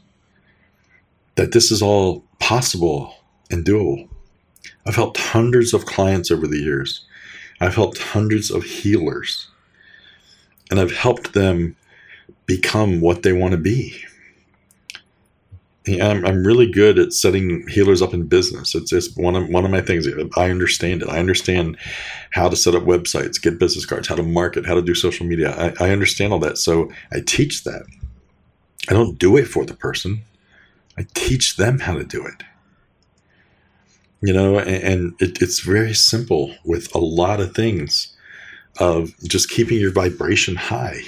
[1.35, 3.15] that this is all possible
[3.51, 4.07] and doable.
[4.85, 7.05] I've helped hundreds of clients over the years.
[7.59, 9.47] I've helped hundreds of healers.
[10.69, 11.75] And I've helped them
[12.45, 14.03] become what they want to be.
[15.87, 18.73] I'm, I'm really good at setting healers up in business.
[18.73, 20.07] It's, it's one of one of my things.
[20.37, 21.09] I understand it.
[21.09, 21.77] I understand
[22.31, 25.25] how to set up websites, get business cards, how to market, how to do social
[25.25, 25.51] media.
[25.51, 26.57] I, I understand all that.
[26.57, 27.83] So I teach that.
[28.89, 30.23] I don't do it for the person.
[30.97, 32.43] I teach them how to do it.
[34.21, 38.15] You know, and, and it, it's very simple with a lot of things
[38.79, 41.01] of just keeping your vibration high.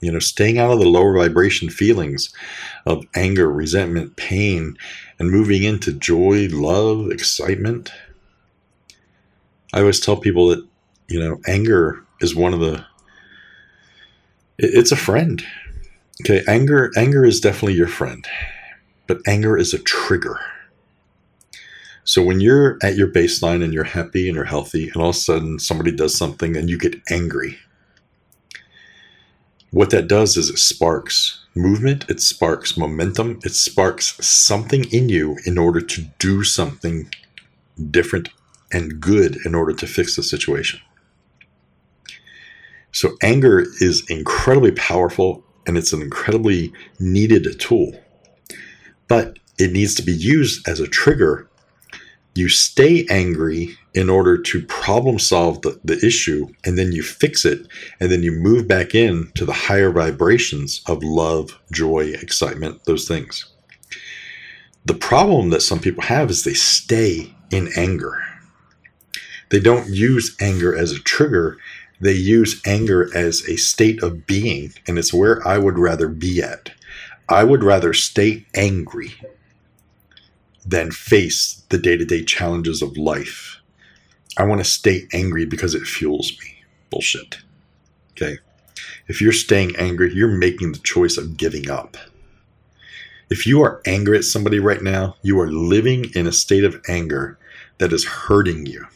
[0.00, 2.32] You know, staying out of the lower vibration feelings
[2.86, 4.76] of anger, resentment, pain,
[5.18, 7.92] and moving into joy, love, excitement.
[9.74, 10.66] I always tell people that,
[11.08, 12.84] you know, anger is one of the,
[14.58, 15.44] it's a friend.
[16.22, 18.26] Okay, anger, anger is definitely your friend
[19.10, 20.38] but anger is a trigger.
[22.04, 25.16] So when you're at your baseline and you're happy and you're healthy, and all of
[25.16, 27.58] a sudden somebody does something and you get angry,
[29.70, 35.36] what that does is it sparks movement, it sparks momentum, it sparks something in you
[35.46, 37.08] in order to do something
[37.90, 38.28] different
[38.72, 40.80] and good in order to fix the situation.
[42.92, 47.94] So anger is incredibly powerful and it's an incredibly needed tool
[49.10, 51.50] but it needs to be used as a trigger.
[52.36, 57.44] You stay angry in order to problem solve the, the issue, and then you fix
[57.44, 57.66] it,
[57.98, 63.08] and then you move back in to the higher vibrations of love, joy, excitement, those
[63.08, 63.46] things.
[64.84, 68.22] The problem that some people have is they stay in anger.
[69.50, 71.58] They don't use anger as a trigger,
[72.00, 76.42] they use anger as a state of being, and it's where I would rather be
[76.42, 76.70] at.
[77.28, 79.14] I would rather stay angry
[80.64, 83.59] than face the day to day challenges of life.
[84.36, 86.54] I want to stay angry because it fuels me.
[86.90, 87.38] Bullshit.
[88.12, 88.38] Okay.
[89.08, 91.96] If you're staying angry, you're making the choice of giving up.
[93.28, 96.80] If you are angry at somebody right now, you are living in a state of
[96.88, 97.38] anger
[97.78, 98.86] that is hurting you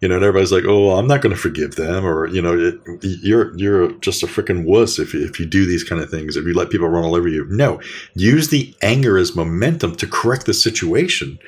[0.00, 2.56] you know, and everybody's like, "Oh, I'm not going to forgive them," or you know,
[2.58, 6.36] it, you're you're just a freaking wuss if if you do these kind of things.
[6.36, 7.80] If you let people run all over you, no,
[8.14, 11.38] use the anger as momentum to correct the situation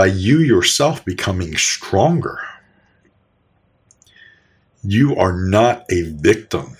[0.00, 2.40] by you yourself becoming stronger.
[4.82, 6.78] You are not a victim.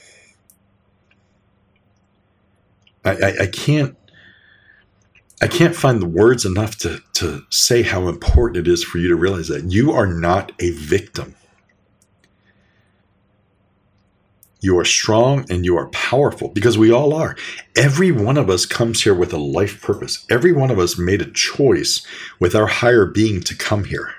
[3.04, 3.94] I, I, I can't
[5.42, 9.08] I can't find the words enough to, to say how important it is for you
[9.08, 11.34] to realize that you are not a victim.
[14.60, 17.34] You are strong and you are powerful because we all are.
[17.76, 20.26] Every one of us comes here with a life purpose.
[20.30, 22.06] Every one of us made a choice
[22.38, 24.14] with our higher being to come here.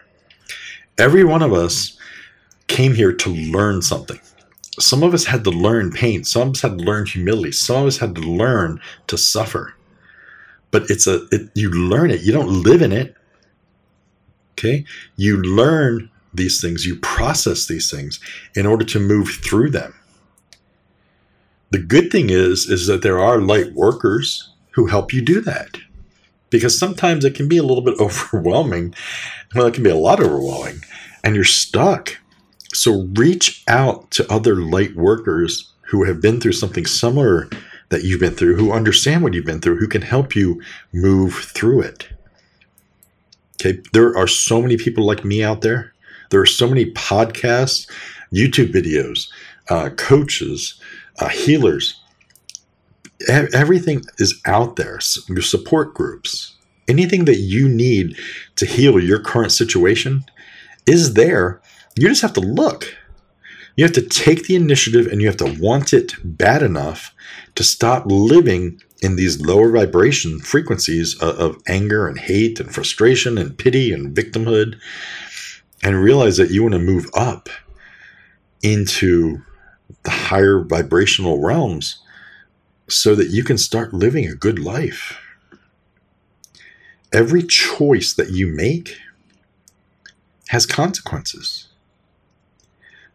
[0.98, 1.98] Every one of us
[2.68, 4.20] came here to learn something.
[4.80, 6.24] Some of us had to learn pain.
[6.24, 7.52] Some of us had to learn humility.
[7.52, 9.76] Some of us had to learn to suffer.
[10.72, 12.22] But it's a it, you learn it.
[12.22, 13.16] You don't live in it.
[14.54, 14.86] Okay?
[15.18, 16.86] You learn these things.
[16.86, 18.20] You process these things
[18.56, 19.94] in order to move through them.
[21.72, 25.78] The good thing is is that there are light workers who help you do that.
[26.49, 28.93] Because sometimes it can be a little bit overwhelming.
[29.55, 30.82] Well, it can be a lot overwhelming
[31.24, 32.17] and you're stuck.
[32.74, 37.49] So reach out to other light workers who have been through something similar
[37.89, 40.61] that you've been through, who understand what you've been through, who can help you
[40.93, 42.07] move through it.
[43.61, 45.93] Okay, there are so many people like me out there.
[46.30, 47.89] There are so many podcasts,
[48.34, 49.30] YouTube videos,
[49.69, 50.81] uh, coaches,
[51.22, 52.01] uh, healers.
[53.30, 54.99] Everything is out there.
[55.28, 56.55] Your support groups,
[56.88, 58.17] anything that you need
[58.55, 60.26] to heal your current situation
[60.88, 61.61] is there.
[61.95, 62.95] You just have to look.
[63.76, 67.13] You have to take the initiative and you have to want it bad enough
[67.55, 73.38] to stop living in these lower vibration frequencies of, of, anger and hate and frustration
[73.38, 74.80] and pity and victimhood
[75.84, 77.49] and realize that you want to move up
[78.61, 79.41] into
[80.04, 82.00] the higher vibrational realms
[82.88, 85.20] so that you can start living a good life.
[87.14, 88.98] Every choice that you make
[90.50, 91.68] has consequences.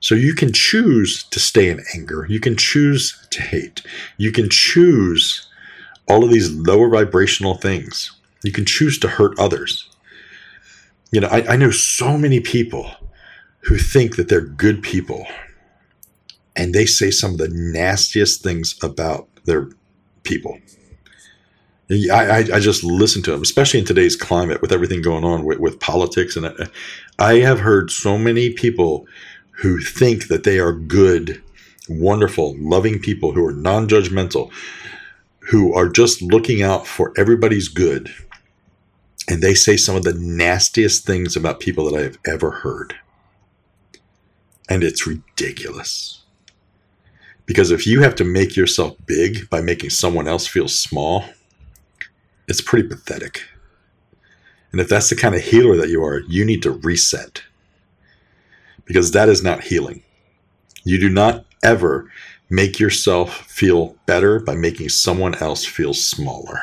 [0.01, 2.27] So you can choose to stay in anger.
[2.29, 3.83] You can choose to hate.
[4.18, 5.49] You can choose
[6.09, 8.12] all of these lower vibrational things.
[8.43, 9.89] You can choose to hurt others.
[11.11, 12.91] You know, I, I know so many people
[13.61, 15.27] who think that they're good people
[16.57, 19.68] and they say some of the nastiest things about their
[20.22, 20.59] people.
[21.90, 25.61] I, I, just listen to them, especially in today's climate with everything going on with,
[25.61, 26.34] with politics.
[26.34, 26.52] And I,
[27.20, 29.07] I have heard so many people
[29.52, 31.40] who think that they are good,
[31.88, 34.50] wonderful, loving people who are non judgmental,
[35.50, 38.12] who are just looking out for everybody's good.
[39.28, 42.96] And they say some of the nastiest things about people that I have ever heard.
[44.68, 46.26] And it's ridiculous.
[47.47, 51.24] Because if you have to make yourself big by making someone else feel small,
[52.49, 53.44] it's pretty pathetic.
[54.72, 57.42] And if that's the kind of healer that you are, you need to reset.
[58.84, 60.03] Because that is not healing.
[60.84, 62.11] You do not ever
[62.51, 66.61] make yourself feel better by making someone else feel smaller.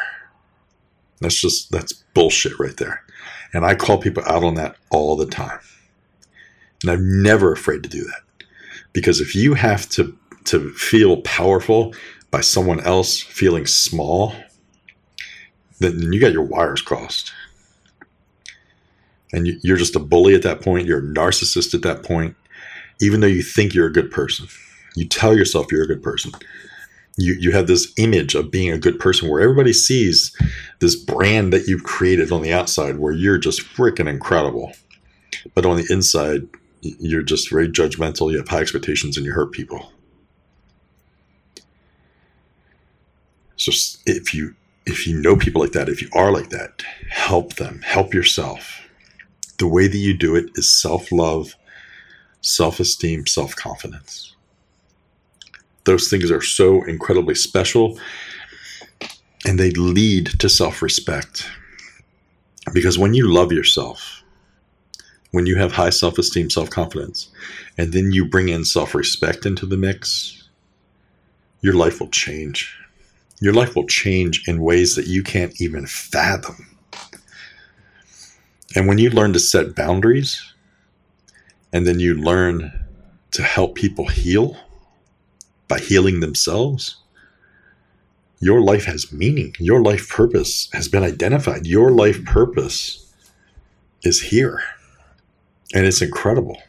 [1.19, 3.03] That's just, that's bullshit right there.
[3.53, 5.59] And I call people out on that all the time.
[6.81, 8.45] And I'm never afraid to do that.
[8.91, 11.93] Because if you have to to feel powerful
[12.31, 14.33] by someone else feeling small,
[15.79, 17.31] then you got your wires crossed.
[19.31, 20.87] And you're just a bully at that point.
[20.87, 22.35] You're a narcissist at that point,
[23.01, 24.47] even though you think you're a good person.
[24.95, 26.31] You tell yourself you're a good person.
[27.17, 30.35] You, you have this image of being a good person where everybody sees
[30.79, 34.71] this brand that you've created on the outside where you're just freaking incredible.
[35.55, 36.47] But on the inside,
[36.81, 39.91] you're just very judgmental, you have high expectations, and you hurt people.
[43.63, 43.71] So
[44.05, 44.55] if you
[44.85, 48.81] if you know people like that, if you are like that, help them, help yourself.
[49.57, 51.55] The way that you do it is self-love,
[52.41, 54.35] self-esteem, self-confidence.
[55.85, 57.97] Those things are so incredibly special
[59.45, 61.49] and they lead to self-respect.
[62.73, 64.23] Because when you love yourself,
[65.31, 67.29] when you have high self-esteem, self-confidence,
[67.77, 70.49] and then you bring in self-respect into the mix,
[71.61, 72.77] your life will change
[73.39, 76.77] your life will change in ways that you can't even fathom.
[78.75, 80.53] And when you learn to set boundaries,
[81.71, 82.71] and then you learn
[83.31, 84.57] to help people heal
[85.67, 86.97] by healing themselves,
[88.39, 89.55] your life has meaning.
[89.57, 91.65] Your life purpose has been identified.
[91.65, 93.11] Your life purpose
[94.03, 94.61] is here.
[95.73, 96.61] And it's incredible.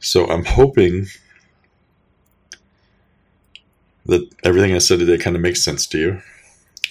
[0.00, 1.06] So I'm hoping
[4.06, 6.22] that everything I said today kind of makes sense to you.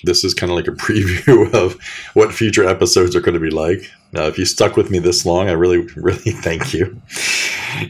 [0.03, 1.82] This is kind of like a preview of
[2.14, 3.89] what future episodes are going to be like.
[4.14, 7.01] Now, if you stuck with me this long, I really, really thank you.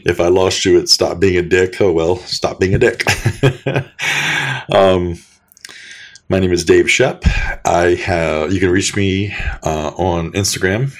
[0.04, 3.04] If I lost you it stop being a dick, oh well, stop being a dick.
[4.74, 5.18] um,
[6.28, 7.24] my name is Dave Shep.
[7.64, 10.94] I have you can reach me uh, on Instagram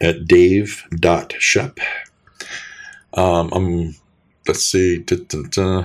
[0.00, 1.78] at dave.shep.
[3.14, 3.96] Um, I'm
[4.46, 5.04] let's see.
[5.56, 5.84] Uh,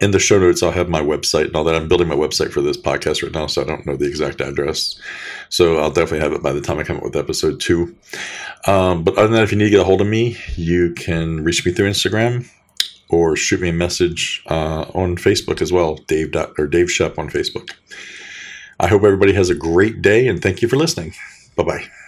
[0.00, 1.74] in the show notes, I'll have my website and all that.
[1.74, 4.40] I'm building my website for this podcast right now, so I don't know the exact
[4.40, 4.98] address.
[5.48, 7.94] So I'll definitely have it by the time I come up with episode two.
[8.66, 10.92] Um, but other than that, if you need to get a hold of me, you
[10.94, 12.48] can reach me through Instagram
[13.08, 17.28] or shoot me a message uh, on Facebook as well, Dave or Dave Shep on
[17.28, 17.70] Facebook.
[18.78, 21.14] I hope everybody has a great day and thank you for listening.
[21.56, 22.01] Bye bye.